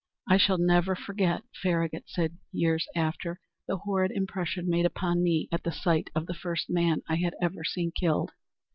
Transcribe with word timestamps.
"I 0.27 0.37
shall 0.37 0.57
never 0.57 0.95
forget," 0.95 1.43
Farragut 1.61 2.05
said 2.07 2.39
years 2.51 2.87
after, 2.95 3.39
"the 3.67 3.77
horrid 3.77 4.09
impression 4.09 4.67
made 4.67 4.87
upon 4.87 5.21
me 5.21 5.47
at 5.51 5.61
the 5.61 5.71
sight 5.71 6.09
of 6.15 6.25
the 6.25 6.33
first 6.33 6.71
man 6.71 7.03
I 7.07 7.17
had 7.17 7.35
ever 7.39 7.63
seen 7.63 7.91
killed. 7.91 8.31